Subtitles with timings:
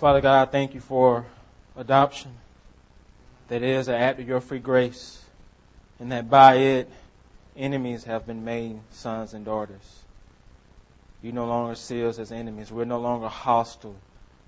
[0.00, 1.26] Father God, I thank you for
[1.76, 2.30] adoption.
[3.48, 5.22] That is an act of your free grace.
[5.98, 6.90] And that by it,
[7.54, 10.02] enemies have been made sons and daughters.
[11.20, 12.72] You no longer see us as enemies.
[12.72, 13.94] We're no longer hostile.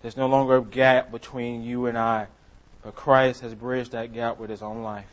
[0.01, 2.29] There's no longer a gap between you and I.
[2.83, 5.13] But Christ has bridged that gap with his own life.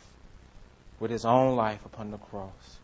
[1.00, 2.78] With his own life upon the cross.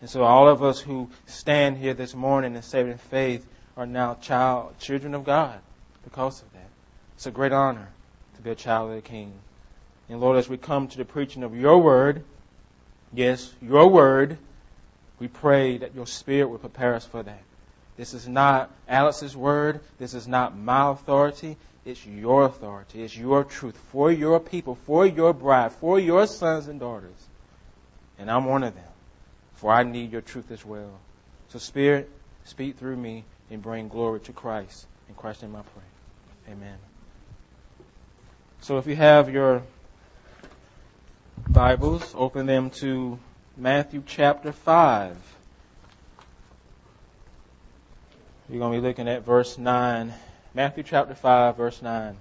[0.00, 4.14] And so all of us who stand here this morning in saving faith are now
[4.14, 5.60] child, children of God
[6.04, 6.71] because of that.
[7.16, 7.88] It's a great honor
[8.36, 9.32] to be a child of the King.
[10.08, 12.24] And Lord, as we come to the preaching of your word,
[13.12, 14.38] yes, your word,
[15.18, 17.42] we pray that your spirit will prepare us for that.
[17.96, 19.80] This is not Alex's word.
[19.98, 21.56] This is not my authority.
[21.84, 23.02] It's your authority.
[23.02, 27.28] It's your truth for your people, for your bride, for your sons and daughters.
[28.18, 28.84] And I'm one of them.
[29.54, 30.98] For I need your truth as well.
[31.50, 32.10] So, Spirit,
[32.44, 34.86] speak through me and bring glory to Christ.
[35.08, 36.52] In Christ's name I pray.
[36.54, 36.78] Amen.
[38.62, 39.64] So, if you have your
[41.48, 43.18] Bibles, open them to
[43.56, 45.16] Matthew chapter 5.
[48.48, 50.14] You're going to be looking at verse 9.
[50.54, 52.16] Matthew chapter 5, verse 9.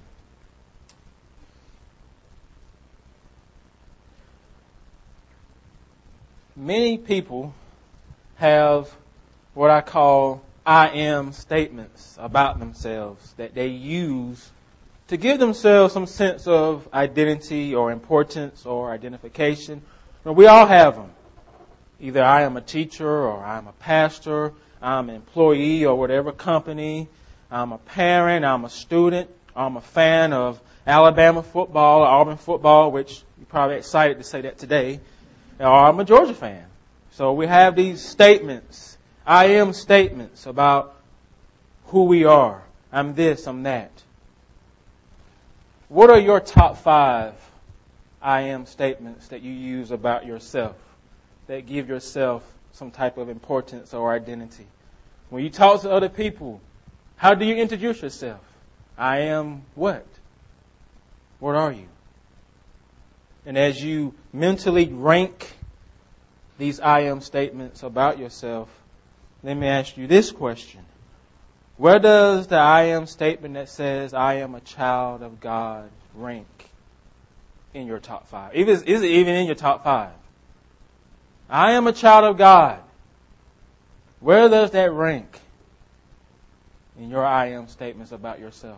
[6.55, 7.53] Many people
[8.37, 8.91] have
[9.53, 14.49] what I call I am statements about themselves that they use
[15.11, 19.81] to give themselves some sense of identity or importance or identification.
[20.23, 21.09] we all have them.
[21.99, 27.09] Either I am a teacher or I'm a pastor, I'm an employee or whatever company,
[27.51, 32.89] I'm a parent, I'm a student, I'm a fan of Alabama football or Auburn football,
[32.89, 35.01] which you're probably excited to say that today,
[35.59, 36.63] or I'm a Georgia fan.
[37.11, 40.95] So we have these statements, I am statements about
[41.87, 42.63] who we are.
[42.93, 43.91] I'm this, I'm that.
[45.91, 47.33] What are your top five
[48.21, 50.77] I am statements that you use about yourself
[51.47, 54.67] that give yourself some type of importance or identity?
[55.29, 56.61] When you talk to other people,
[57.17, 58.39] how do you introduce yourself?
[58.97, 60.05] I am what?
[61.39, 61.89] What are you?
[63.45, 65.51] And as you mentally rank
[66.57, 68.69] these I am statements about yourself,
[69.43, 70.85] let me ask you this question.
[71.81, 76.69] Where does the I am statement that says I am a child of God rank
[77.73, 78.53] in your top five?
[78.53, 80.11] Is, is it even in your top five?
[81.49, 82.79] I am a child of God.
[84.19, 85.39] Where does that rank
[86.99, 88.77] in your I am statements about yourself?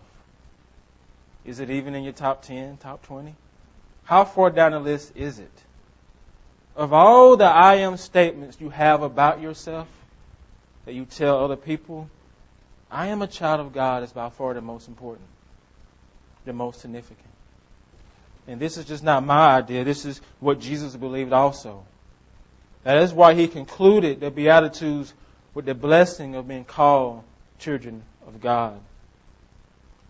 [1.44, 3.36] Is it even in your top 10, top 20?
[4.06, 5.64] How far down the list is it?
[6.78, 9.90] Of all the I am statements you have about yourself
[10.86, 12.10] that you tell other people,
[12.94, 15.28] I am a child of God is by far the most important,
[16.46, 17.28] the most significant.
[18.48, 19.84] And this is just not my idea.
[19.84, 21.84] This is what Jesus believed also.
[22.84, 25.12] That is why he concluded the Beatitudes
[25.56, 27.24] with the blessing of being called
[27.58, 28.80] children of God.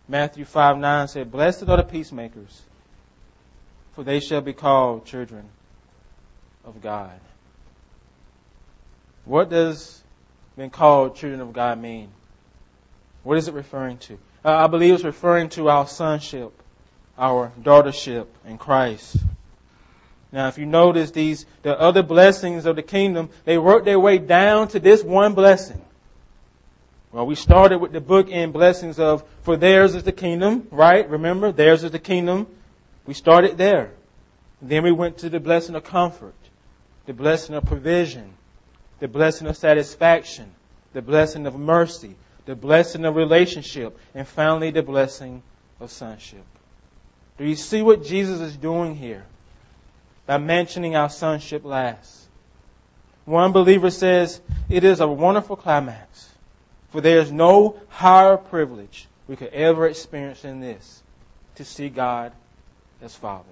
[0.09, 2.61] Matthew 5 9 said, Blessed are the peacemakers,
[3.93, 5.45] for they shall be called children
[6.65, 7.17] of God.
[9.23, 10.01] What does
[10.57, 12.09] being called children of God mean?
[13.23, 14.13] What is it referring to?
[14.45, 16.51] Uh, I believe it's referring to our sonship,
[17.17, 19.17] our daughtership in Christ.
[20.31, 24.17] Now, if you notice these, the other blessings of the kingdom, they work their way
[24.17, 25.81] down to this one blessing.
[27.11, 31.07] Well, we started with the book in blessings of, for theirs is the kingdom, right?
[31.07, 32.47] Remember, theirs is the kingdom.
[33.05, 33.91] We started there.
[34.61, 36.33] Then we went to the blessing of comfort,
[37.05, 38.33] the blessing of provision,
[38.99, 40.51] the blessing of satisfaction,
[40.93, 42.15] the blessing of mercy,
[42.45, 45.41] the blessing of relationship, and finally the blessing
[45.79, 46.43] of sonship.
[47.37, 49.25] Do you see what Jesus is doing here
[50.25, 52.27] by mentioning our sonship last?
[53.25, 56.29] One believer says, It is a wonderful climax,
[56.89, 61.01] for there is no higher privilege we could ever experience than this
[61.55, 62.33] to see God
[63.01, 63.45] as Father.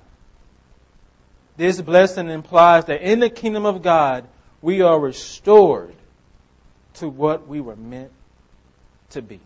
[1.58, 4.28] This blessing implies that in the kingdom of God,
[4.62, 5.94] we are restored
[6.96, 8.12] to what we were meant
[9.12, 9.40] to be.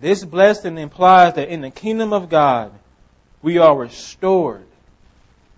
[0.00, 2.72] This blessing implies that in the kingdom of God,
[3.42, 4.66] we are restored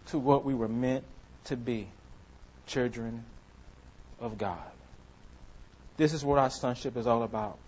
[0.06, 1.04] to what we were meant
[1.44, 1.88] to be
[2.66, 3.24] children
[4.20, 4.58] of God.
[5.96, 7.58] This is what our sonship is all about.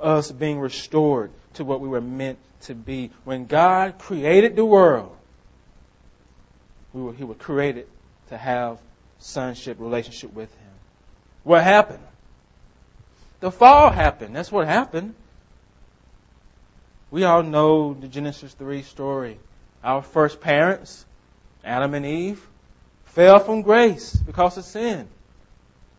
[0.00, 3.10] Us being restored to what we were meant to be.
[3.24, 5.16] When God created the world,
[6.92, 7.86] we were, He was created
[8.28, 8.78] to have
[9.18, 10.70] sonship relationship with Him.
[11.44, 12.02] What happened?
[13.42, 14.36] The fall happened.
[14.36, 15.16] That's what happened.
[17.10, 19.36] We all know the Genesis 3 story.
[19.82, 21.04] Our first parents,
[21.64, 22.40] Adam and Eve,
[23.06, 25.08] fell from grace because of sin.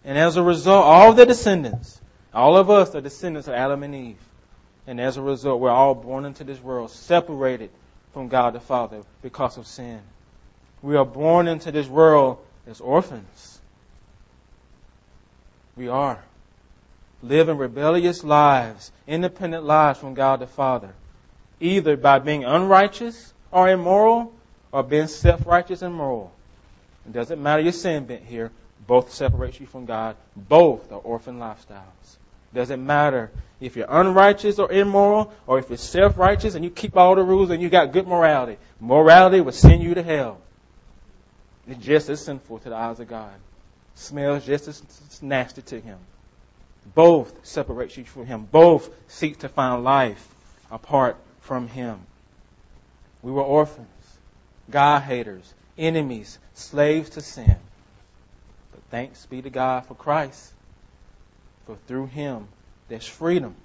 [0.06, 2.00] And as a result, all the descendants,
[2.34, 4.24] all of us are descendants of Adam and Eve.
[4.88, 7.72] And as a result, we're all born into this world separated
[8.14, 10.00] from God the Father because of sin.
[10.82, 12.38] We are born into this world
[12.68, 13.60] as orphans.
[15.76, 16.24] We are.
[17.24, 20.94] Living rebellious lives, independent lives from God the Father,
[21.60, 24.34] either by being unrighteous or immoral,
[24.74, 26.34] or being self-righteous and moral.
[27.06, 28.52] It doesn't matter your sin bent here.
[28.86, 30.18] Both separate you from God.
[30.36, 32.18] Both are orphan lifestyles.
[32.52, 33.32] It Doesn't matter
[33.62, 37.50] if you're unrighteous or immoral, or if you're self-righteous and you keep all the rules
[37.50, 38.58] and you got good morality.
[38.82, 40.40] Morality will send you to hell.
[41.68, 43.32] It's just as sinful to the eyes of God.
[43.96, 45.98] Smells just as nasty to Him.
[46.96, 48.48] Both separate you from Him.
[48.52, 50.28] Both seek to find life
[50.72, 52.00] apart from Him.
[53.22, 53.88] We were orphans,
[54.70, 57.56] God haters, enemies, slaves to sin.
[58.72, 60.54] But thanks be to God for Christ.
[61.66, 62.48] For through Him,
[62.90, 63.56] there's freedom.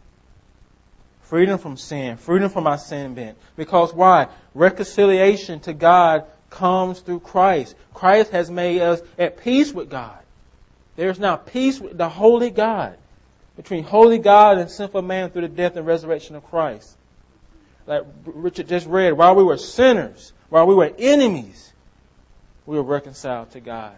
[1.23, 3.37] Freedom from sin, freedom from our sin bent.
[3.56, 4.29] Because why?
[4.55, 7.75] Reconciliation to God comes through Christ.
[7.93, 10.19] Christ has made us at peace with God.
[10.97, 12.97] There's now peace with the holy God,
[13.58, 16.96] between holy God and sinful man through the death and resurrection of Christ.
[17.87, 21.70] Like Richard just read, while we were sinners, while we were enemies,
[22.64, 23.94] we were reconciled to God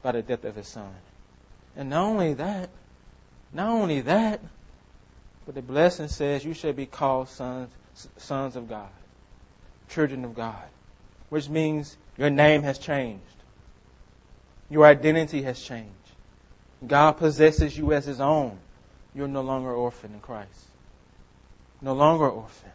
[0.00, 0.94] by the death of His Son.
[1.76, 2.70] And not only that,
[3.52, 4.40] not only that,
[5.44, 7.68] but the blessing says you shall be called sons,
[8.16, 8.88] sons of God,
[9.90, 10.64] children of God
[11.32, 13.24] which means your name has changed.
[14.68, 15.88] Your identity has changed.
[16.86, 18.58] God possesses you as His own.
[19.14, 20.48] You're no longer orphan in Christ.
[21.80, 22.70] No longer orphan.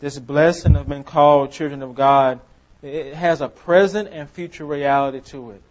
[0.00, 2.40] This blessing of being called children of God,
[2.82, 5.62] it has a present and future reality to it.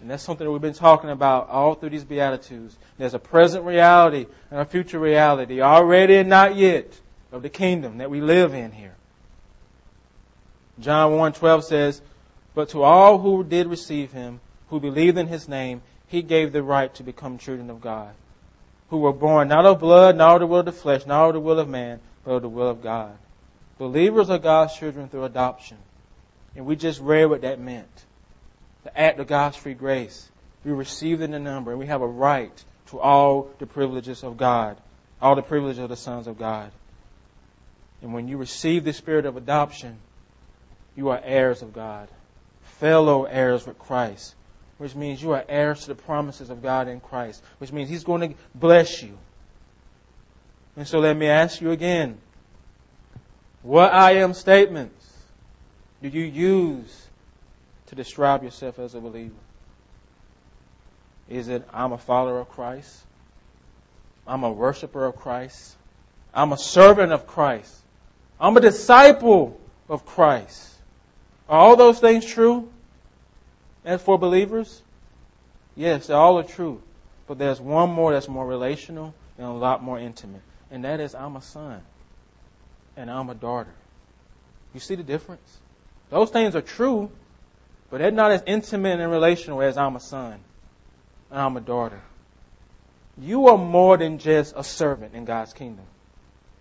[0.00, 2.76] And that's something that we've been talking about all through these Beatitudes.
[2.98, 6.98] There's a present reality and a future reality, already and not yet,
[7.32, 8.94] of the kingdom that we live in here.
[10.80, 12.00] John 1:12 says,
[12.54, 16.62] "But to all who did receive him, who believed in his name, he gave the
[16.62, 18.12] right to become children of God,
[18.90, 21.34] who were born not of blood, nor of the will of the flesh, nor of
[21.34, 23.16] the will of man, but of the will of God."
[23.78, 25.76] Believers are God's children through adoption.
[26.56, 28.04] And we just read what that meant.
[28.82, 30.28] The act of God's free grace.
[30.64, 34.36] We received in the number, and we have a right to all the privileges of
[34.36, 34.76] God,
[35.22, 36.72] all the privileges of the sons of God.
[38.02, 39.98] And when you receive the spirit of adoption,
[40.96, 42.08] you are heirs of God,
[42.62, 44.34] fellow heirs with Christ,
[44.78, 48.04] which means you are heirs to the promises of God in Christ, which means He's
[48.04, 49.18] going to bless you.
[50.76, 52.18] And so let me ask you again
[53.62, 54.94] what I am statements
[56.00, 57.06] do you use
[57.86, 59.34] to describe yourself as a believer?
[61.28, 62.96] Is it, I'm a follower of Christ?
[64.26, 65.74] I'm a worshiper of Christ?
[66.32, 67.74] I'm a servant of Christ?
[68.40, 70.72] I'm a disciple of Christ?
[71.48, 72.68] Are all those things true?
[73.88, 74.82] As for believers?
[75.74, 76.82] Yes, they all are true.
[77.26, 80.42] But there's one more that's more relational and a lot more intimate.
[80.70, 81.80] And that is, I'm a son.
[82.98, 83.72] And I'm a daughter.
[84.74, 85.56] You see the difference?
[86.10, 87.10] Those things are true,
[87.90, 90.38] but they're not as intimate and relational as I'm a son
[91.30, 92.02] and I'm a daughter.
[93.16, 95.86] You are more than just a servant in God's kingdom.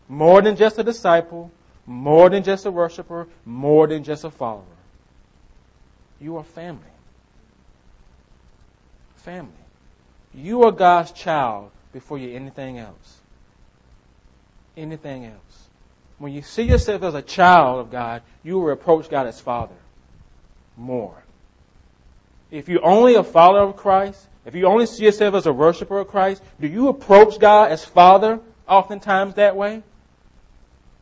[0.07, 1.51] More than just a disciple,
[1.85, 4.63] more than just a worshiper, more than just a follower.
[6.21, 6.93] You are family.
[9.27, 9.51] Family.
[10.33, 13.17] You are God's child before you're anything else.
[14.77, 15.67] Anything else.
[16.17, 19.75] When you see yourself as a child of God, you will approach God as Father
[20.77, 21.21] more.
[22.51, 25.99] If you're only a follower of Christ, if you only see yourself as a worshiper
[25.99, 29.83] of Christ, do you approach God as Father oftentimes that way?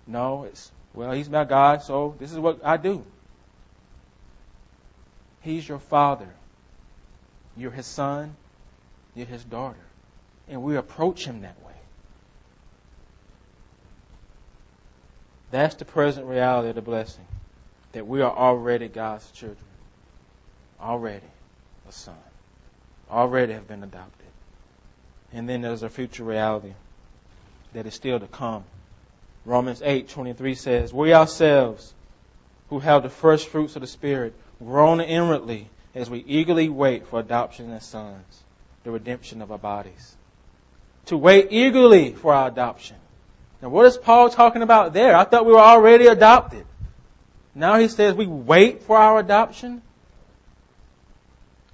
[0.07, 3.05] No, it's, well, He's my God, so this is what I do.
[5.41, 6.29] He's your father.
[7.57, 8.35] You're his son.
[9.15, 9.79] You're his daughter.
[10.47, 11.73] And we approach him that way.
[15.51, 17.25] That's the present reality of the blessing.
[17.93, 19.57] That we are already God's children.
[20.81, 21.25] Already
[21.87, 22.15] a son.
[23.09, 24.27] Already have been adopted.
[25.31, 26.73] And then there's a future reality
[27.73, 28.63] that is still to come.
[29.45, 31.93] Romans 8:23 says, "We ourselves
[32.69, 37.19] who have the first fruits of the spirit groan inwardly as we eagerly wait for
[37.19, 38.43] adoption as sons,
[38.83, 40.15] the redemption of our bodies.
[41.07, 42.97] To wait eagerly for our adoption.
[43.61, 45.15] Now, what is Paul talking about there?
[45.15, 46.65] I thought we were already adopted.
[47.55, 49.81] Now he says we wait for our adoption.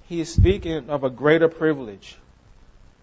[0.08, 2.16] He is speaking of a greater privilege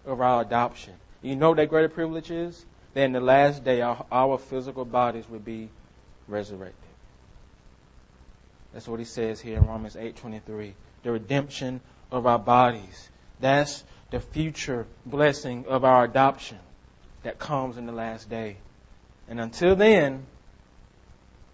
[0.06, 0.94] of our adoption.
[1.20, 2.64] You know what that greater privilege is?
[2.94, 5.68] That in the last day our, our physical bodies will be
[6.26, 6.74] resurrected.
[8.72, 10.72] That's what he says here in Romans 8:23.
[11.02, 11.80] The redemption
[12.10, 13.08] of our bodies.
[13.40, 16.58] That's the future blessing of our adoption
[17.22, 18.56] that comes in the last day.
[19.28, 20.26] And until then,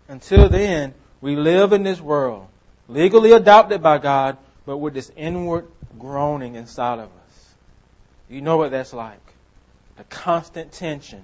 [0.08, 2.46] until then, we live in this world,
[2.88, 5.66] legally adopted by God, but with this inward
[5.98, 7.54] groaning inside of us.
[8.28, 9.20] You know what that's like.
[9.96, 11.22] The constant tension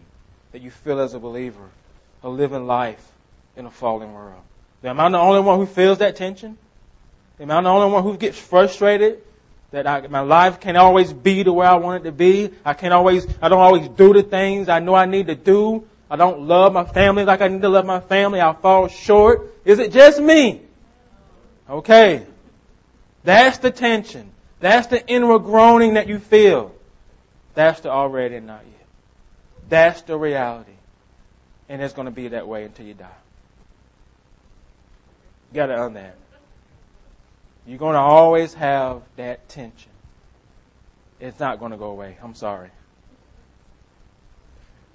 [0.52, 1.68] that you feel as a believer
[2.22, 3.04] of living life
[3.56, 4.40] in a fallen world.
[4.84, 6.58] Am I the only one who feels that tension?
[7.42, 9.20] Am I the only one who gets frustrated
[9.72, 12.50] that I, my life can't always be the way I want it to be?
[12.64, 15.84] I can't always, I don't always do the things I know I need to do.
[16.08, 18.40] I don't love my family like I need to love my family.
[18.40, 19.52] I fall short.
[19.64, 20.62] Is it just me?
[21.68, 22.24] Okay.
[23.24, 24.30] That's the tension.
[24.60, 26.72] That's the inward groaning that you feel.
[27.54, 28.86] That's the already and not yet.
[29.68, 30.70] That's the reality.
[31.68, 33.08] And it's going to be that way until you die.
[35.50, 36.14] You got to own that.
[37.66, 39.92] You're going to always have that tension.
[41.20, 42.16] It's not going to go away.
[42.22, 42.70] I'm sorry.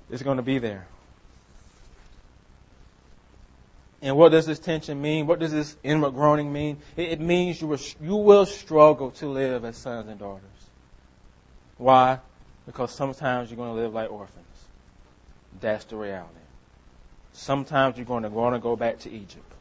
[0.09, 0.87] It's going to be there.
[4.01, 5.25] And what does this tension mean?
[5.25, 6.77] What does this inward groaning mean?
[6.95, 10.43] It, means you will, you will struggle to live as sons and daughters.
[11.77, 12.19] Why?
[12.65, 14.45] Because sometimes you're going to live like orphans.
[15.59, 16.33] That's the reality.
[17.33, 19.51] Sometimes you're going to want to go back to Egypt.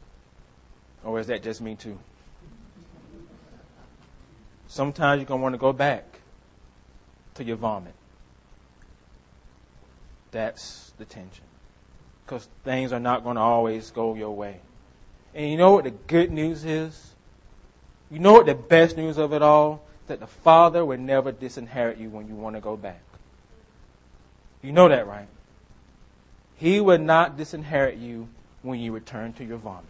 [1.03, 1.97] Or is that just me too?
[4.67, 6.03] Sometimes you're going to want to go back
[7.35, 7.93] to your vomit.
[10.31, 11.45] That's the tension.
[12.25, 14.59] Because things are not going to always go your way.
[15.33, 17.13] And you know what the good news is?
[18.11, 19.83] You know what the best news of it all?
[20.07, 23.01] That the Father will never disinherit you when you want to go back.
[24.61, 25.27] You know that, right?
[26.57, 28.27] He will not disinherit you
[28.63, 29.85] when you return to your vomit.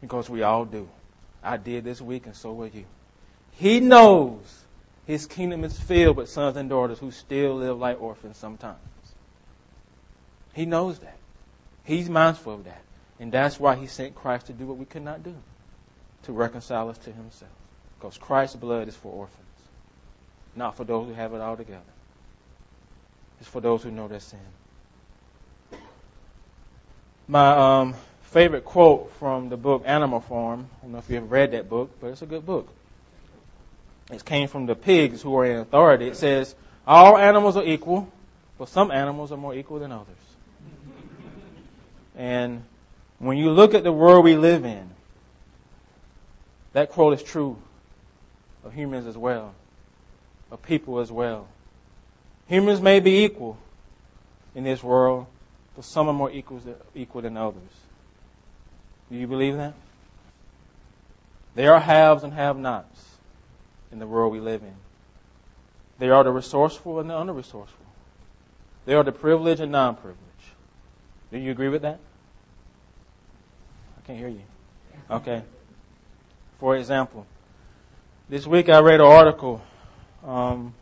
[0.00, 0.88] Because we all do.
[1.42, 2.84] I did this week, and so will you.
[3.58, 4.64] He knows
[5.04, 8.78] his kingdom is filled with sons and daughters who still live like orphans sometimes.
[10.52, 11.16] He knows that.
[11.82, 12.80] He's mindful of that.
[13.18, 15.34] And that's why he sent Christ to do what we could not do
[16.22, 17.50] to reconcile us to himself.
[17.98, 19.44] Because Christ's blood is for orphans,
[20.54, 21.80] not for those who have it all together.
[23.40, 24.38] It's for those who know their sin.
[27.26, 30.68] My um, favorite quote from the book Animal Farm.
[30.78, 32.72] I don't know if you've read that book, but it's a good book.
[34.10, 36.08] It came from the pigs who are in authority.
[36.08, 36.54] It says,
[36.86, 38.10] All animals are equal,
[38.56, 40.16] but some animals are more equal than others.
[42.16, 42.64] And
[43.18, 44.90] when you look at the world we live in,
[46.72, 47.58] that quote is true
[48.64, 49.54] of humans as well,
[50.50, 51.46] of people as well.
[52.48, 53.58] Humans may be equal
[54.54, 55.26] in this world,
[55.76, 56.60] but some are more equal,
[56.94, 57.62] equal than others.
[59.10, 59.74] Do you believe that?
[61.54, 63.07] There are haves and have nots
[63.92, 64.74] in the world we live in.
[65.98, 67.86] They are the resourceful and the under resourceful.
[68.84, 70.18] They are the privileged and non privileged.
[71.30, 71.98] Do you agree with that?
[73.98, 74.42] I can't hear you.
[75.10, 75.42] Okay.
[76.60, 77.26] For example,
[78.28, 79.62] this week I read an article
[80.24, 80.74] um,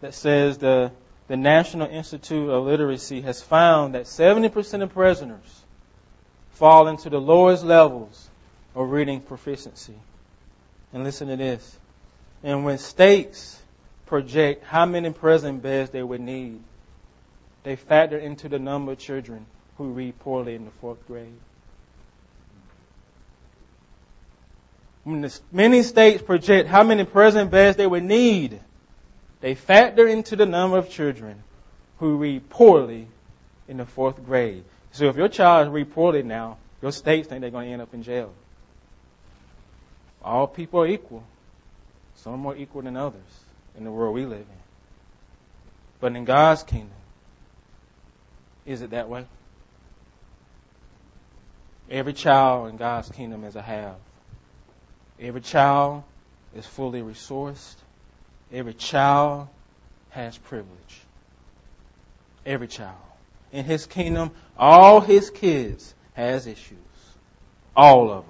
[0.00, 0.92] that says the,
[1.28, 5.62] the National Institute of Literacy has found that 70% of prisoners
[6.52, 8.28] fall into the lowest levels
[8.74, 9.94] of reading proficiency.
[10.92, 11.78] And listen to this.
[12.42, 13.60] And when states
[14.06, 16.60] project how many prison beds they would need,
[17.62, 21.38] they factor into the number of children who read poorly in the fourth grade.
[25.04, 28.60] When the, many states project how many prison beds they would need,
[29.40, 31.42] they factor into the number of children
[31.98, 33.06] who read poorly
[33.68, 34.64] in the fourth grade.
[34.92, 37.94] So if your child is reported now, your states think they're going to end up
[37.94, 38.32] in jail.
[40.22, 41.22] All people are equal.
[42.16, 43.20] Some are more equal than others
[43.76, 44.60] in the world we live in.
[46.00, 46.90] But in God's kingdom,
[48.66, 49.26] is it that way?
[51.90, 53.96] Every child in God's kingdom is a have.
[55.18, 56.04] Every child
[56.54, 57.74] is fully resourced.
[58.52, 59.48] Every child
[60.10, 61.00] has privilege.
[62.46, 62.96] Every child
[63.52, 66.78] in his kingdom, all his kids has issues.
[67.76, 68.29] All of them.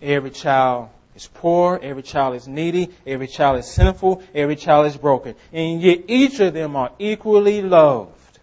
[0.00, 4.96] Every child is poor, every child is needy, every child is sinful, every child is
[4.96, 5.34] broken.
[5.52, 8.38] And yet each of them are equally loved,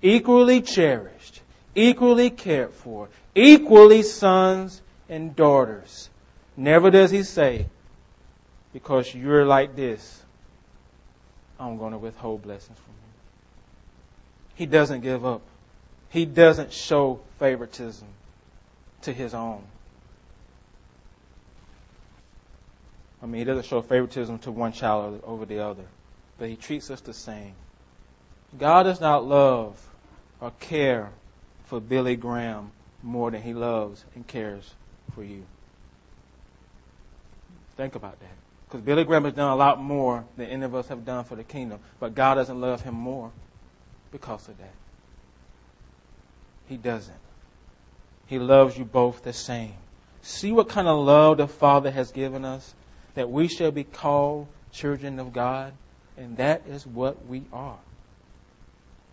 [0.00, 1.42] equally cherished,
[1.74, 6.08] equally cared for, equally sons and daughters.
[6.56, 7.66] Never does he say,
[8.72, 10.22] because you're like this,
[11.60, 13.12] I'm going to withhold blessings from you.
[14.54, 15.42] He doesn't give up.
[16.08, 18.06] He doesn't show favoritism
[19.02, 19.62] to his own.
[23.22, 25.84] I mean, he doesn't show favoritism to one child over the other,
[26.38, 27.54] but he treats us the same.
[28.58, 29.80] God does not love
[30.40, 31.10] or care
[31.66, 34.74] for Billy Graham more than he loves and cares
[35.14, 35.44] for you.
[37.76, 38.36] Think about that.
[38.66, 41.36] Because Billy Graham has done a lot more than any of us have done for
[41.36, 43.30] the kingdom, but God doesn't love him more
[44.10, 44.72] because of that.
[46.68, 47.14] He doesn't.
[48.26, 49.74] He loves you both the same.
[50.22, 52.74] See what kind of love the Father has given us?
[53.14, 55.72] That we shall be called children of God,
[56.16, 57.78] and that is what we are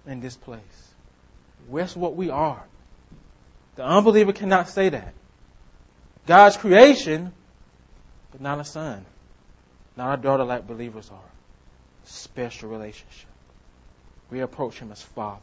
[0.08, 0.62] in this place.
[1.72, 2.64] That's what we are.
[3.76, 5.14] The unbeliever cannot say that.
[6.26, 7.32] God's creation,
[8.32, 9.06] but not a son,
[9.96, 11.20] not a daughter like believers are.
[12.06, 13.30] Special relationship.
[14.32, 15.42] We approach him as Father.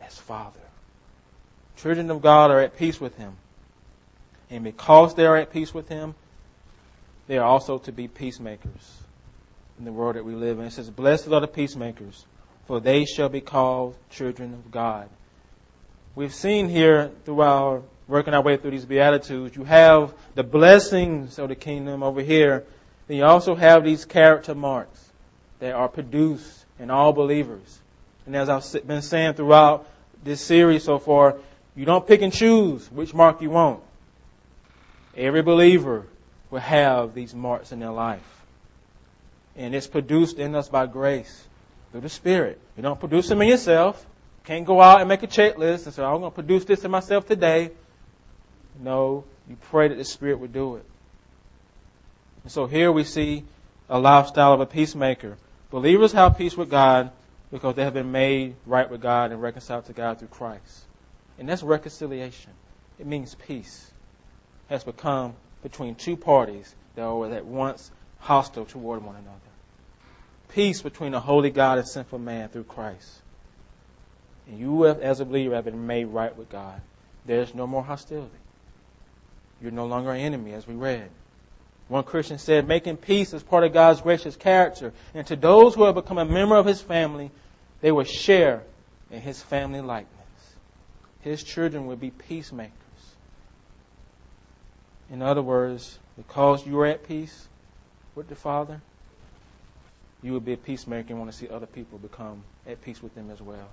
[0.00, 0.60] As Father.
[1.76, 3.36] Children of God are at peace with him.
[4.50, 6.14] And because they are at peace with him,
[7.32, 9.00] they are also to be peacemakers
[9.78, 10.66] in the world that we live in.
[10.66, 12.26] It says, Blessed are the peacemakers,
[12.66, 15.08] for they shall be called children of God.
[16.14, 21.38] We've seen here through our working our way through these Beatitudes, you have the blessings
[21.38, 22.64] of the kingdom over here.
[23.06, 25.02] Then you also have these character marks
[25.60, 27.80] that are produced in all believers.
[28.26, 29.88] And as I've been saying throughout
[30.22, 31.38] this series so far,
[31.76, 33.80] you don't pick and choose which mark you want.
[35.16, 36.04] Every believer
[36.52, 38.20] will have these marks in their life.
[39.56, 41.44] And it's produced in us by grace
[41.90, 42.60] through the Spirit.
[42.76, 44.04] You don't produce them in yourself.
[44.44, 46.90] Can't go out and make a checklist and say, I'm going to produce this in
[46.90, 47.70] myself today.
[48.78, 50.84] No, you pray that the Spirit would do it.
[52.42, 53.44] And so here we see
[53.88, 55.38] a lifestyle of a peacemaker.
[55.70, 57.12] Believers have peace with God
[57.50, 60.84] because they have been made right with God and reconciled to God through Christ.
[61.38, 62.50] And that's reconciliation.
[62.98, 63.90] It means peace
[64.68, 69.38] has become between two parties that were at once hostile toward one another.
[70.48, 73.20] Peace between a holy God and sinful man through Christ.
[74.46, 76.80] And you, as a believer, have been made right with God.
[77.24, 78.30] There's no more hostility.
[79.62, 81.08] You're no longer an enemy, as we read.
[81.88, 84.92] One Christian said, making peace is part of God's gracious character.
[85.14, 87.30] And to those who have become a member of his family,
[87.80, 88.62] they will share
[89.10, 90.08] in his family likeness.
[91.20, 92.72] His children will be peacemakers.
[95.12, 97.46] In other words, because you are at peace
[98.14, 98.80] with the Father,
[100.22, 103.14] you will be a peacemaker and want to see other people become at peace with
[103.14, 103.68] them as well.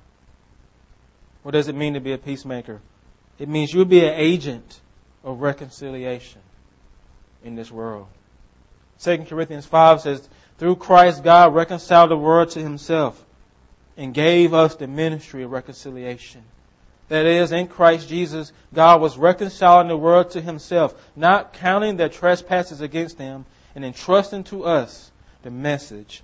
[1.44, 2.82] What does it mean to be a peacemaker?
[3.40, 4.82] It means you'll be an agent
[5.24, 6.42] of reconciliation
[7.46, 8.08] in this world.
[9.00, 13.24] 2 Corinthians 5 says, Through Christ, God reconciled the world to himself
[13.96, 16.44] and gave us the ministry of reconciliation.
[17.10, 22.10] That is, in Christ Jesus, God was reconciling the world to himself, not counting their
[22.10, 23.46] trespasses against them,
[23.76, 26.22] and entrusting to us the message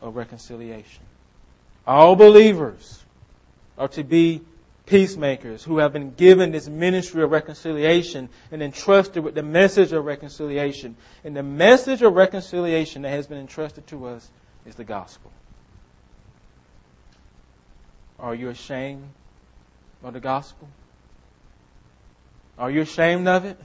[0.00, 1.02] of reconciliation.
[1.86, 3.02] All believers
[3.76, 4.42] are to be
[4.86, 10.04] peacemakers who have been given this ministry of reconciliation and entrusted with the message of
[10.04, 10.96] reconciliation.
[11.24, 14.28] And the message of reconciliation that has been entrusted to us
[14.66, 15.30] is the gospel.
[18.18, 19.08] Are you ashamed
[20.02, 20.68] of the gospel?
[22.58, 23.58] Are you ashamed of it?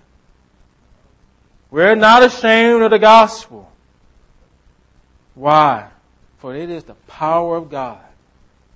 [1.72, 3.72] We're not ashamed of the gospel.
[5.34, 5.90] Why?
[6.38, 8.04] For it is the power of God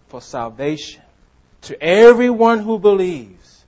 [0.08, 1.04] for salvation
[1.64, 3.66] to everyone who believes.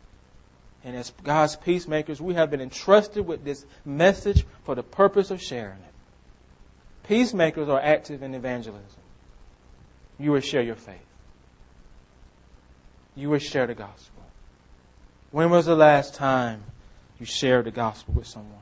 [0.84, 5.42] And as God's peacemakers, we have been entrusted with this message for the purpose of
[5.42, 7.08] sharing it.
[7.08, 8.86] Peacemakers are active in evangelism.
[10.18, 11.09] You will share your faith
[13.20, 14.24] you share the gospel?
[15.32, 16.64] When was the last time
[17.20, 18.54] you shared the gospel with someone?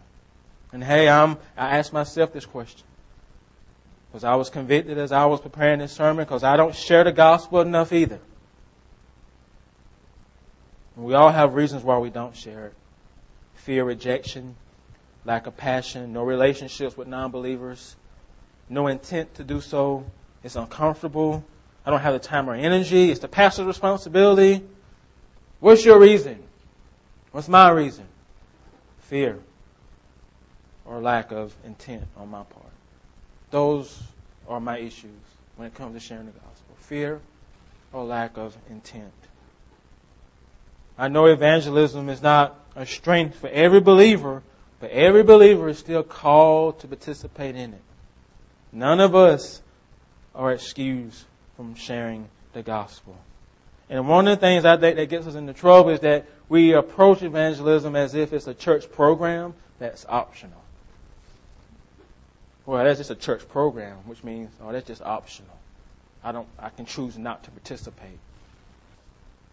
[0.74, 2.86] And hey, I'm, I asked myself this question.
[4.10, 7.12] Because I was convicted as I was preparing this sermon because I don't share the
[7.12, 8.20] gospel enough either.
[10.96, 12.74] We all have reasons why we don't share it.
[13.56, 14.56] Fear, rejection,
[15.26, 17.96] lack of passion, no relationships with non-believers,
[18.67, 20.06] no intent to do so.
[20.43, 21.43] It's uncomfortable.
[21.88, 23.12] I don't have the time or energy.
[23.12, 24.62] It's the pastor's responsibility.
[25.62, 26.43] What's your reason?
[27.32, 28.04] What's my reason?
[29.04, 29.39] Fear.
[30.84, 32.73] or lack of intent on my part.
[33.52, 34.04] Those
[34.50, 35.21] are my issues
[35.56, 37.21] when it comes to sharing the gospel fear
[37.93, 39.13] or lack of intent.
[40.97, 44.43] I know evangelism is not a strength for every believer,
[44.82, 47.82] but every believer is still called to participate in it.
[48.73, 49.62] None of us
[50.36, 51.23] are excused
[51.58, 53.17] from sharing the gospel.
[53.89, 56.74] And one of the things I think that gets us into trouble is that we
[56.74, 60.62] approach evangelism as if it's a church program that's optional.
[62.65, 65.56] Well, that's just a church program, which means, oh, that's just optional.
[66.24, 68.20] I don't, I can choose not to participate.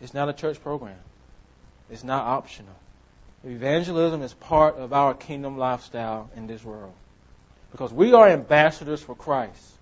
[0.00, 0.98] It's not a church program.
[1.90, 2.74] It's not optional.
[3.44, 6.94] Evangelism is part of our kingdom lifestyle in this world.
[7.70, 9.73] Because we are ambassadors for Christ.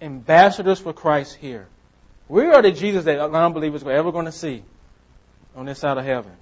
[0.00, 1.68] Ambassadors for Christ here.
[2.28, 4.62] We are the Jesus that non-believers are ever going to see
[5.54, 6.32] on this side of heaven.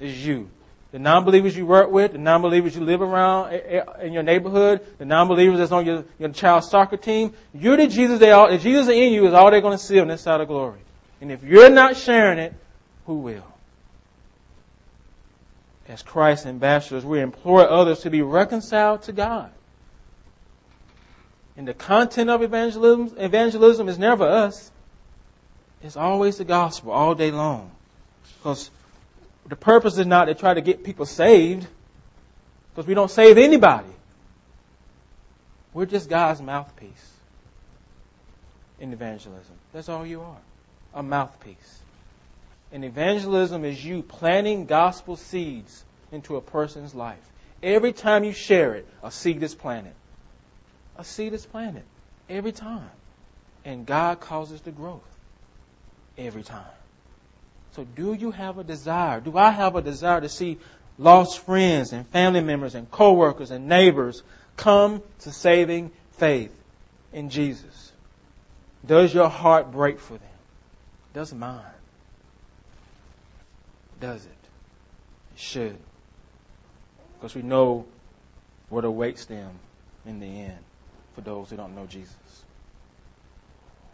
[0.00, 0.50] It's you.
[0.92, 4.80] The non-believers you work with, the non-believers you live around eh, eh, in your neighborhood,
[4.98, 8.58] the non-believers that's on your, your child's soccer team, you're the Jesus they are, the
[8.58, 10.78] Jesus in you is all they're going to see on this side of glory.
[11.20, 12.54] And if you're not sharing it,
[13.06, 13.44] who will?
[15.88, 19.50] As Christ's ambassadors, we implore others to be reconciled to God.
[21.56, 24.70] And the content of evangelism, evangelism is never us.
[25.82, 27.70] It's always the gospel all day long.
[28.38, 28.70] Because
[29.46, 31.66] the purpose is not to try to get people saved,
[32.70, 33.88] because we don't save anybody.
[35.72, 37.10] We're just God's mouthpiece
[38.80, 39.54] in evangelism.
[39.72, 40.36] That's all you are.
[40.94, 41.80] A mouthpiece.
[42.72, 47.18] And evangelism is you planting gospel seeds into a person's life.
[47.62, 49.92] Every time you share it, a seed is planted.
[50.96, 51.82] A seed is planted.
[52.28, 52.90] Every time.
[53.64, 55.02] And God causes the growth
[56.16, 56.64] every time.
[57.72, 59.20] So do you have a desire?
[59.20, 60.58] Do I have a desire to see
[60.98, 64.22] lost friends and family members and coworkers and neighbors
[64.56, 66.54] come to saving faith
[67.12, 67.92] in Jesus?
[68.86, 70.28] Does your heart break for them?
[71.14, 71.62] Does mine?
[74.00, 74.30] Does it?
[75.34, 75.78] It should.
[77.14, 77.86] Because we know
[78.68, 79.50] what awaits them
[80.06, 80.58] in the end
[81.14, 82.14] for those who don't know Jesus.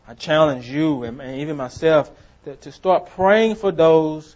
[0.06, 2.10] I challenge you and, even myself
[2.44, 4.34] to, start praying for those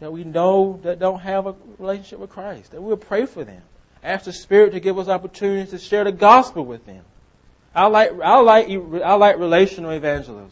[0.00, 2.72] that we know that don't have a relationship with Christ.
[2.72, 3.62] That we'll pray for them.
[4.02, 7.04] Ask the Spirit to give us opportunities to share the gospel with them.
[7.74, 10.50] I like I like I like relational evangelism,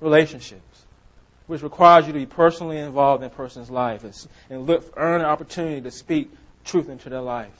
[0.00, 0.84] relationships,
[1.46, 5.20] which requires you to be personally involved in a person's life and, and look earn
[5.20, 6.30] an opportunity to speak
[6.64, 7.56] truth into their life.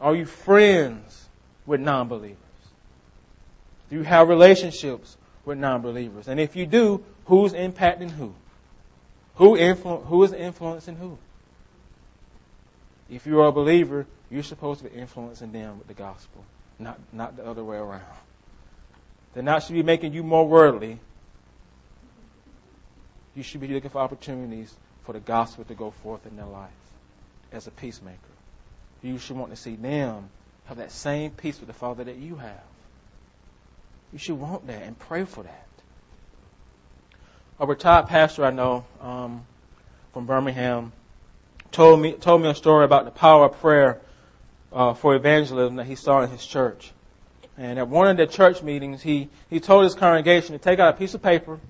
[0.00, 1.21] Are you friends
[1.66, 2.38] with non-believers?
[3.90, 6.28] Do you have relationships with non-believers?
[6.28, 8.34] And if you do, who's impacting who?
[9.36, 11.18] Who, influ- who is influencing who?
[13.10, 16.44] If you're a believer, you're supposed to be influencing them with the gospel,
[16.78, 18.02] not, not the other way around.
[19.34, 20.98] They're not should be making you more worldly.
[23.34, 26.70] You should be looking for opportunities for the gospel to go forth in their life
[27.50, 28.18] as a peacemaker.
[29.02, 30.28] You should want to see them
[30.66, 32.62] have that same peace with the Father that you have.
[34.12, 35.68] You should want that and pray for that.
[37.58, 39.46] A retired pastor I know um,
[40.12, 40.92] from Birmingham
[41.70, 44.00] told me told me a story about the power of prayer
[44.72, 46.92] uh, for evangelism that he saw in his church.
[47.56, 50.94] And at one of the church meetings, he he told his congregation to take out
[50.94, 51.60] a piece of paper.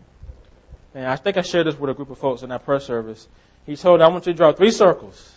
[0.94, 3.26] And I think I shared this with a group of folks in that prayer service.
[3.66, 5.32] He told, "I want you to draw three circles.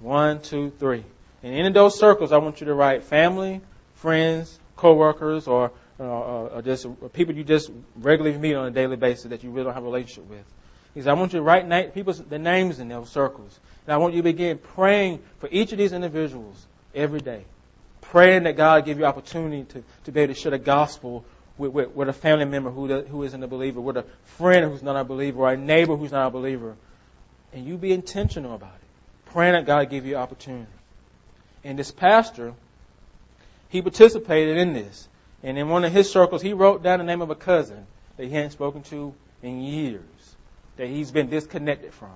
[0.00, 1.04] One, two, three.
[1.42, 3.60] And in those circles, I want you to write family,
[3.94, 9.26] friends, coworkers, or uh, or just people you just regularly meet on a daily basis
[9.26, 10.44] that you really don't have a relationship with.
[10.94, 13.58] He said, I want you to write na- people's the names in those circles.
[13.86, 17.44] And I want you to begin praying for each of these individuals every day.
[18.00, 21.24] Praying that God give you opportunity to, to be able to share the gospel
[21.56, 24.82] with, with, with a family member who, who isn't a believer, with a friend who's
[24.82, 26.76] not a believer, or a neighbor who's not a believer.
[27.52, 29.30] And you be intentional about it.
[29.30, 30.66] Praying that God give you opportunity.
[31.64, 32.54] And this pastor,
[33.68, 35.08] he participated in this.
[35.42, 38.24] And in one of his circles, he wrote down the name of a cousin that
[38.24, 40.36] he hadn't spoken to in years,
[40.76, 42.10] that he's been disconnected from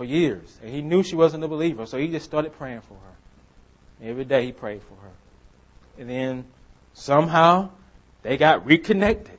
[0.00, 0.58] for years.
[0.62, 4.08] And he knew she wasn't a believer, so he just started praying for her.
[4.08, 5.12] Every day he prayed for her.
[5.98, 6.44] And then
[6.94, 7.68] somehow
[8.22, 9.38] they got reconnected.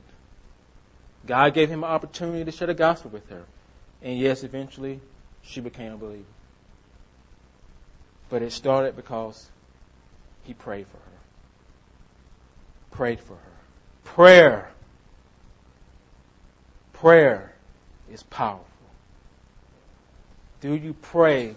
[1.26, 3.42] God gave him an opportunity to share the gospel with her.
[4.02, 5.00] And yes, eventually
[5.42, 6.22] she became a believer.
[8.32, 9.48] But it started because
[10.42, 11.12] he prayed for her
[12.92, 13.52] prayed for her.
[14.04, 14.70] Prayer.
[16.92, 17.52] Prayer
[18.12, 18.66] is powerful.
[20.60, 21.56] Do you pray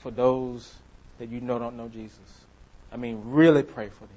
[0.00, 0.70] for those
[1.18, 2.18] that you know don't know Jesus.
[2.92, 4.08] I mean, really pray for them.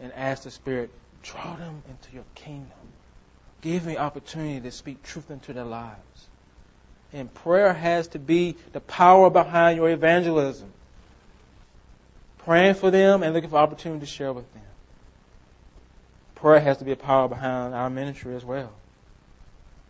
[0.00, 0.90] And ask the Spirit,
[1.22, 2.70] draw them into your kingdom.
[3.60, 6.28] Give me opportunity to speak truth into their lives.
[7.14, 10.68] And prayer has to be the power behind your evangelism.
[12.38, 14.62] Praying for them and looking for opportunity to share with them.
[16.34, 18.70] Prayer has to be a power behind our ministry as well.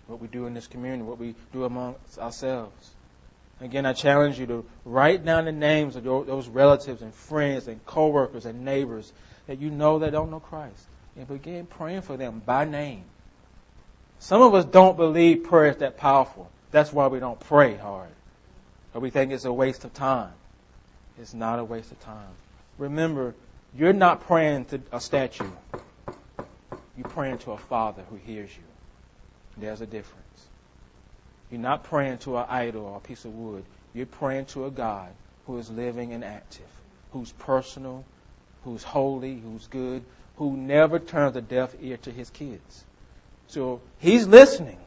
[0.06, 2.90] What we do in this community, what we do amongst ourselves.
[3.60, 7.68] Again, I challenge you to write down the names of your, those relatives and friends
[7.68, 9.10] and coworkers and neighbors
[9.46, 10.86] that you know that don't know Christ.
[11.16, 13.04] And begin praying for them by name.
[14.18, 16.50] Some of us don't believe prayer is that powerful.
[16.74, 18.10] That's why we don't pray hard.
[18.94, 20.32] Or we think it's a waste of time.
[21.20, 22.34] It's not a waste of time.
[22.78, 23.36] Remember,
[23.76, 25.46] you're not praying to a statue.
[26.96, 28.64] You're praying to a Father who hears you.
[29.56, 30.48] There's a difference.
[31.48, 33.64] You're not praying to an idol or a piece of wood.
[33.94, 35.10] You're praying to a God
[35.46, 36.66] who is living and active,
[37.12, 38.04] who's personal,
[38.64, 40.02] who's holy, who's good,
[40.38, 42.84] who never turns a deaf ear to his kids.
[43.46, 44.78] So he's listening.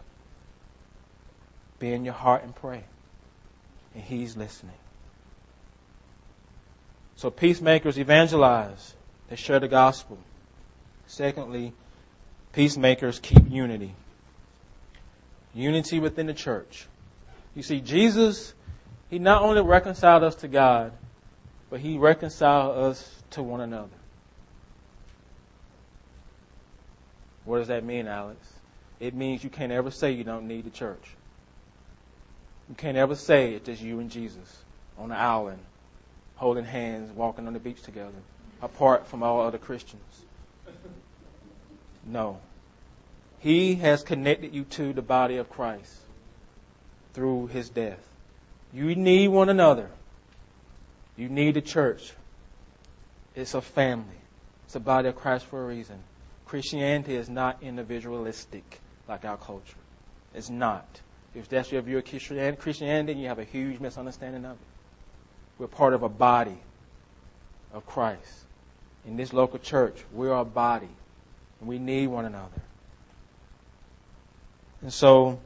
[1.79, 2.83] Be in your heart and pray.
[3.93, 4.73] And he's listening.
[7.15, 8.93] So peacemakers evangelize.
[9.29, 10.17] They share the gospel.
[11.07, 11.73] Secondly,
[12.53, 13.93] peacemakers keep unity
[15.57, 16.85] unity within the church.
[17.55, 18.53] You see, Jesus,
[19.09, 20.93] He not only reconciled us to God,
[21.69, 23.89] but He reconciled us to one another.
[27.43, 28.39] What does that mean, Alex?
[28.99, 31.15] It means you can't ever say you don't need the church.
[32.69, 34.58] You can't ever say it's just you and Jesus
[34.97, 35.60] on an island,
[36.36, 38.17] holding hands, walking on the beach together,
[38.62, 40.01] apart from all other Christians.
[42.06, 42.39] No.
[43.39, 45.93] He has connected you to the body of Christ
[47.13, 47.99] through his death.
[48.73, 49.89] You need one another.
[51.15, 52.13] You need the church.
[53.36, 54.06] It's a family.
[54.65, 55.97] It's a body of Christ for a reason.
[56.45, 59.77] Christianity is not individualistic like our culture.
[60.34, 60.86] It's not.
[61.38, 62.06] If that's your view of
[62.60, 64.58] Christianity, you have a huge misunderstanding of it.
[65.60, 66.58] We're part of a body
[67.73, 68.45] of Christ.
[69.06, 70.89] In this local church, we're a body.
[71.60, 72.62] And we need one another.
[74.82, 75.39] And so,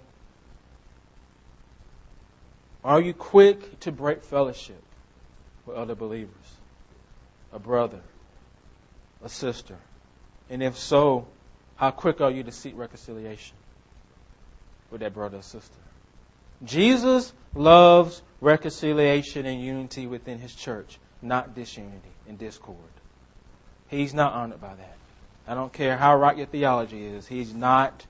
[2.83, 4.81] are you quick to break fellowship
[5.65, 6.31] with other believers?
[7.53, 7.99] A brother,
[9.23, 9.77] a sister?
[10.49, 11.27] And if so,
[11.75, 13.55] how quick are you to seek reconciliation
[14.89, 15.80] with that brother or sister?
[16.63, 22.77] Jesus loves reconciliation and unity within his church, not disunity and discord.
[23.87, 24.97] He's not honored by that.
[25.47, 28.05] I don't care how right your theology is, he's not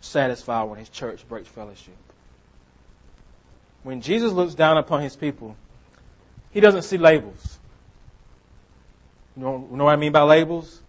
[0.00, 1.96] satisfied when his church breaks fellowship.
[3.82, 5.56] When Jesus looks down upon his people,
[6.50, 7.58] he doesn't see labels.
[9.36, 10.80] You know, you know what I mean by labels?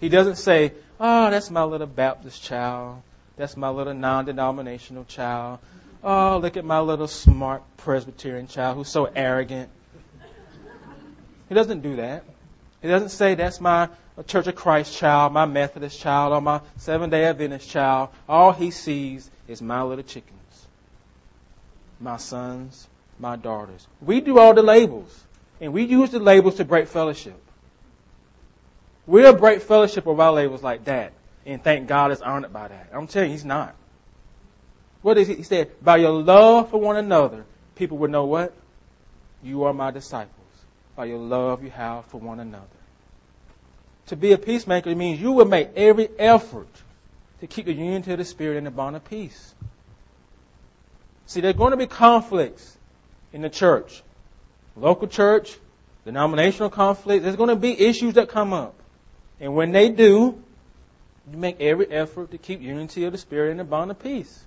[0.00, 3.02] He doesn't say, oh, that's my little Baptist child.
[3.36, 5.60] That's my little non denominational child.
[6.04, 9.70] Oh, look at my little smart Presbyterian child who's so arrogant.
[11.48, 12.24] He doesn't do that.
[12.80, 13.88] He doesn't say, that's my
[14.26, 18.10] Church of Christ child, my Methodist child, or my Seventh day Adventist child.
[18.28, 20.66] All he sees is my little chickens,
[22.00, 22.88] my sons,
[23.18, 23.86] my daughters.
[24.00, 25.24] We do all the labels,
[25.60, 27.40] and we use the labels to break fellowship.
[29.06, 31.12] We'll break fellowship with our labels like that,
[31.46, 32.90] and thank God is honored by that.
[32.92, 33.74] I'm telling you, he's not.
[35.02, 35.34] What is he?
[35.34, 38.54] He said, by your love for one another, people will know what?
[39.42, 40.38] You are my disciples.
[40.96, 42.66] By your love you have for one another
[44.06, 46.68] to be a peacemaker means you will make every effort
[47.40, 49.54] to keep the unity of the Spirit and the bond of peace.
[51.26, 52.76] See, there are going to be conflicts
[53.32, 54.02] in the church.
[54.76, 55.56] Local church,
[56.04, 58.74] denominational conflict, there's going to be issues that come up.
[59.40, 60.42] And when they do,
[61.30, 64.44] you make every effort to keep unity of the Spirit and the bond of peace.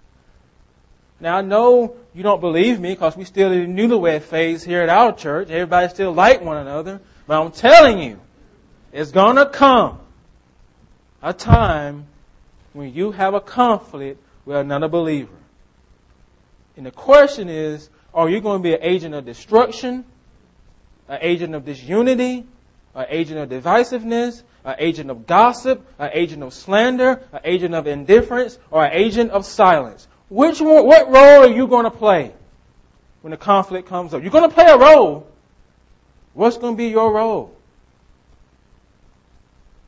[1.19, 4.81] Now I know you don't believe me because we're still in the newlywed phase here
[4.81, 5.49] at our church.
[5.49, 7.01] Everybody still like one another.
[7.27, 8.19] But I'm telling you,
[8.91, 9.99] it's to come
[11.21, 12.07] a time
[12.73, 15.31] when you have a conflict with another believer.
[16.77, 20.05] And the question is, are you going to be an agent of destruction,
[21.07, 22.45] an agent of disunity,
[22.93, 27.87] an agent of divisiveness, an agent of gossip, an agent of slander, an agent of
[27.87, 30.07] indifference, or an agent of silence?
[30.35, 32.33] Which one, what role are you going to play
[33.21, 34.21] when the conflict comes up?
[34.21, 35.25] You're going to play a role.
[36.33, 37.55] What's going to be your role?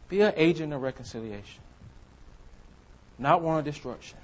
[0.07, 1.61] Be an agent of reconciliation.
[3.19, 4.19] Not one of destruction.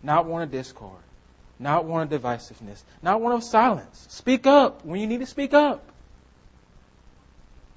[0.00, 1.02] Not one of discord.
[1.58, 4.06] not one of divisiveness, not one of silence.
[4.10, 5.84] Speak up when you need to speak up.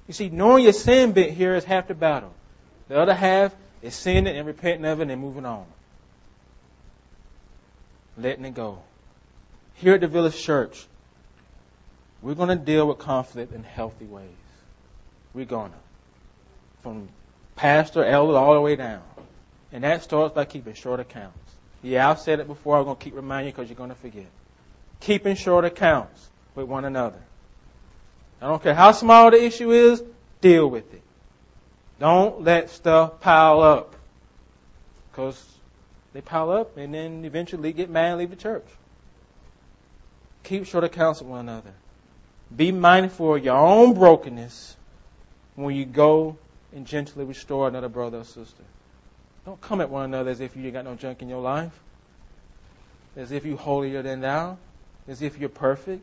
[0.06, 2.32] You see, knowing your sin bit here is half the battle.
[2.88, 5.66] The other half is sinning and repenting of it and moving on.
[8.16, 8.78] Letting it go.
[9.74, 10.86] Here at the Village Church,
[12.20, 14.28] we're going to deal with conflict in healthy ways.
[15.34, 15.76] We're going to.
[16.82, 17.08] From
[17.56, 19.02] pastor, elder, all the way down.
[19.72, 21.38] And that starts by keeping short accounts.
[21.82, 22.78] Yeah, I've said it before.
[22.78, 24.26] I'm going to keep reminding you because you're going to forget.
[25.00, 27.18] Keeping short accounts with one another.
[28.40, 30.02] I don't care how small the issue is,
[30.40, 31.02] deal with it.
[31.98, 33.94] Don't let stuff pile up.
[35.10, 35.40] Because
[36.12, 38.66] they pile up and then eventually get mad and leave the church.
[40.44, 41.72] Keep short accounts with one another.
[42.54, 44.76] Be mindful of your own brokenness
[45.54, 46.36] when you go
[46.74, 48.62] and gently restore another brother or sister.
[49.44, 51.72] Don't come at one another as if you got no junk in your life,
[53.16, 54.58] as if you're holier than thou,
[55.08, 56.02] as if you're perfect.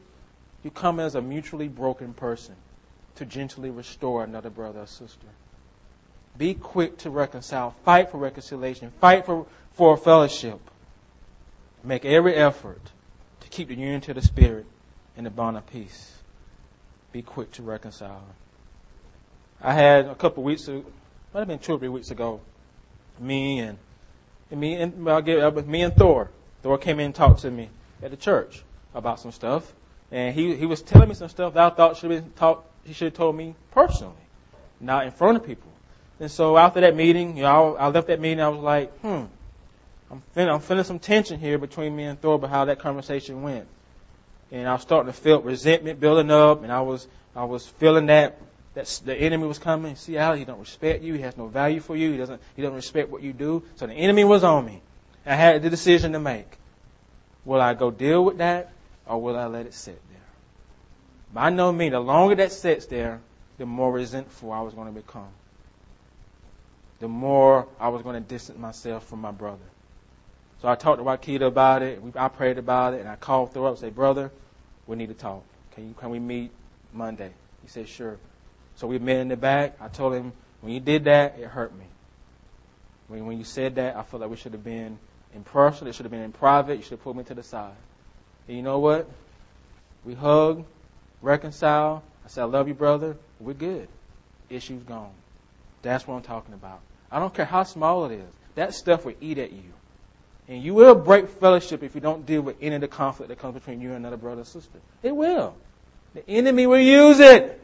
[0.64, 2.56] You come as a mutually broken person
[3.16, 5.28] to gently restore another brother or sister.
[6.38, 7.76] Be quick to reconcile.
[7.84, 8.92] Fight for reconciliation.
[9.02, 9.46] Fight for,
[9.80, 10.60] for fellowship.
[11.86, 12.82] Make every effort
[13.40, 14.66] to keep the unity of the Spirit
[15.16, 16.18] and the bond of peace.
[17.14, 18.22] Be quick to reconcile.
[19.62, 20.84] I had a couple weeks ago,
[21.34, 22.42] might have been two or three weeks ago,
[23.20, 23.78] me and,
[24.52, 26.30] and me and get, uh, me and Thor.
[26.62, 27.70] Thor came in and talked to me
[28.04, 28.62] at the church
[28.94, 29.74] about some stuff,
[30.12, 32.66] and he he was telling me some stuff that I thought should have been taught.
[32.84, 34.26] He should have told me personally,
[34.82, 35.72] not in front of people.
[36.20, 38.42] And so after that meeting, you know, I, I left that meeting.
[38.42, 39.24] I was like, hmm,
[40.12, 43.44] I'm feeling, I'm feeling some tension here between me and Thor about how that conversation
[43.44, 43.68] went.
[44.52, 48.08] And I was starting to feel resentment building up, and I was I was feeling
[48.08, 48.38] that
[48.74, 49.96] that the enemy was coming.
[49.96, 51.14] See how he don't respect you.
[51.14, 52.12] He has no value for you.
[52.12, 53.64] He doesn't he doesn't respect what you do.
[53.76, 54.82] So the enemy was on me.
[55.26, 56.58] I had the decision to make.
[57.46, 58.72] Will I go deal with that,
[59.06, 60.20] or will I let it sit there?
[61.34, 63.22] By no means, the longer that sits there,
[63.58, 65.30] the more resentful I was going to become.
[67.00, 69.60] The more I was going to distance myself from my brother.
[70.62, 72.02] So I talked to Wakita about it.
[72.16, 74.32] I prayed about it, and I called Thor up and said, "Brother,
[74.88, 75.44] we need to talk.
[75.72, 76.52] Can you can we meet
[76.94, 78.18] Monday?" He said, "Sure."
[78.76, 79.76] So we met in the back.
[79.82, 81.86] I told him, when you did that, it hurt me.
[83.10, 84.98] When, when you said that, I felt like we should have been
[85.34, 85.88] in person.
[85.88, 86.78] It should have been in private.
[86.78, 87.76] You should have pulled me to the side.
[88.48, 89.10] And you know what?
[90.06, 90.66] We hugged,
[91.22, 92.02] reconciled.
[92.26, 93.18] I said, I love you, brother.
[93.40, 93.88] We're good.
[94.50, 95.12] Issue's gone.
[95.82, 96.80] That's what I'm talking about.
[97.12, 98.30] I don't care how small it is.
[98.56, 99.74] That stuff will eat at you.
[100.50, 103.38] And you will break fellowship if you don't deal with any of the conflict that
[103.38, 104.80] comes between you and another brother or sister.
[105.04, 105.56] It will.
[106.16, 107.62] The enemy will use it.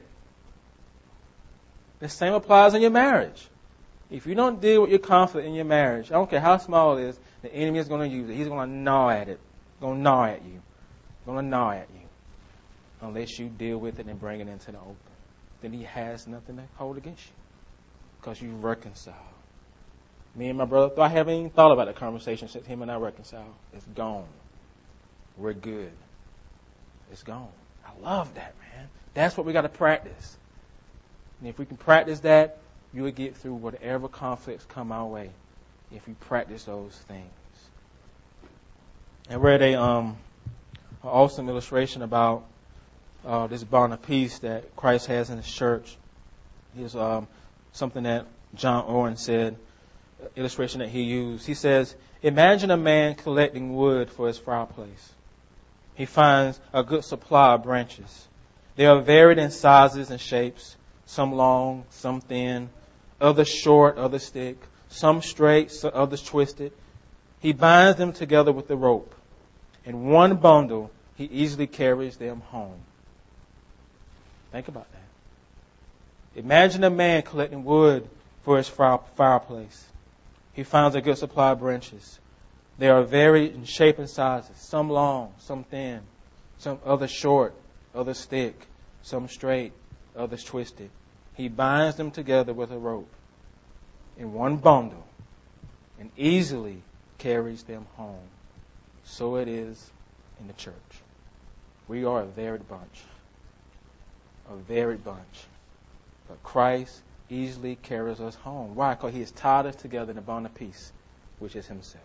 [2.00, 3.48] The same applies in your marriage.
[4.12, 6.98] If you don't deal with your conflict in your marriage, I don't care how small
[6.98, 8.36] it is, the enemy is going to use it.
[8.36, 9.40] He's going to gnaw at it.
[9.82, 10.62] Going to gnaw at you.
[11.26, 12.08] Going to gnaw at you.
[13.02, 14.96] Unless you deal with it and bring it into the open.
[15.62, 17.34] Then he has nothing to hold against you.
[18.22, 19.16] Because you reconcile.
[20.36, 22.98] Me and my brother, I haven't even thought about the conversation since him and I
[22.98, 23.54] reconciled.
[23.74, 24.28] It's gone.
[25.38, 25.92] We're good.
[27.12, 27.48] It's gone.
[27.86, 28.88] I love that, man.
[29.14, 30.38] That's what we got to practice.
[31.40, 32.58] And if we can practice that,
[32.94, 35.30] you will get through whatever conflicts come our way
[35.92, 37.30] if you practice those things.
[39.30, 40.18] I read a um,
[41.04, 42.46] an awesome illustration about
[43.26, 45.98] uh, this bond of peace that Christ has in His church.
[46.76, 47.28] Here's um,
[47.72, 49.56] something that John Owen said,
[50.36, 51.46] illustration that he used.
[51.46, 55.14] He says, Imagine a man collecting wood for his fireplace.
[55.96, 58.28] He finds a good supply of branches.
[58.76, 62.70] They are varied in sizes and shapes some long, some thin,
[63.22, 64.58] others short, others thick,
[64.90, 66.74] some straight, others twisted.
[67.40, 69.14] He binds them together with a rope.
[69.86, 72.80] In one bundle, he easily carries them home.
[74.52, 76.40] Think about that.
[76.40, 78.08] Imagine a man collecting wood
[78.44, 79.86] for his fireplace.
[80.56, 82.20] He finds a good supply of branches.
[82.78, 86.02] They are varied in shape and sizes, some long, some thin,
[86.58, 87.54] some others short,
[87.94, 88.68] others thick,
[89.02, 89.74] some straight,
[90.16, 90.90] others twisted.
[91.34, 93.12] He binds them together with a rope
[94.18, 95.06] in one bundle
[96.00, 96.82] and easily
[97.18, 98.28] carries them home.
[99.04, 99.92] So it is
[100.40, 100.74] in the church.
[101.88, 103.04] We are a varied bunch.
[104.50, 105.46] A varied bunch.
[106.28, 108.76] But Christ easily carries us home.
[108.76, 108.94] Why?
[108.94, 110.92] Because he has tied us together in a bond of peace,
[111.40, 112.04] which is himself.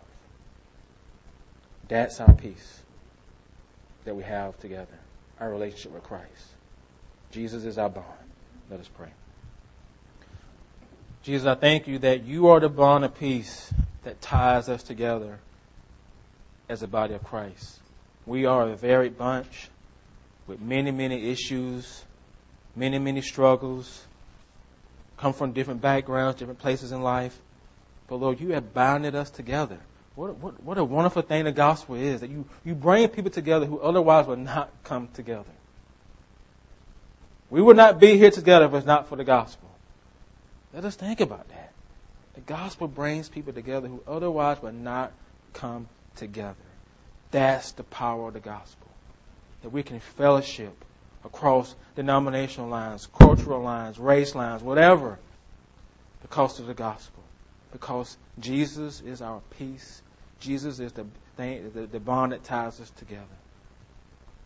[1.87, 2.79] That's our peace
[4.05, 4.97] that we have together,
[5.39, 6.47] our relationship with Christ.
[7.31, 8.05] Jesus is our bond.
[8.69, 9.09] Let us pray.
[11.23, 13.71] Jesus, I thank you that you are the bond of peace
[14.03, 15.39] that ties us together
[16.67, 17.79] as a body of Christ.
[18.25, 19.69] We are a varied bunch
[20.47, 22.03] with many, many issues,
[22.75, 24.03] many, many struggles,
[25.21, 27.37] come from different backgrounds, different places in life.
[28.07, 29.77] But Lord, you have bounded us together.
[30.15, 33.65] What, what, what a wonderful thing the gospel is that you, you bring people together
[33.65, 35.45] who otherwise would not come together.
[37.49, 39.69] We would not be here together if it's not for the gospel.
[40.73, 41.71] Let us think about that.
[42.33, 45.11] The gospel brings people together who otherwise would not
[45.53, 46.55] come together.
[47.29, 48.87] That's the power of the gospel.
[49.61, 50.73] That we can fellowship
[51.23, 55.19] across denominational lines, cultural lines, race lines, whatever,
[56.21, 57.23] because of the gospel.
[57.71, 60.01] Because Jesus is our peace.
[60.39, 61.05] Jesus is the,
[61.37, 63.23] thing, the, the bond that ties us together.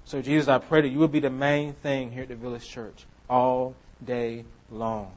[0.06, 2.68] So, Jesus, I pray that you will be the main thing here at the Village
[2.68, 3.74] Church all
[4.06, 5.12] day long.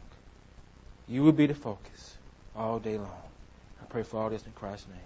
[1.07, 2.17] You will be the focus
[2.57, 3.23] all day long.
[3.83, 4.99] I pray for all this in Christ's name.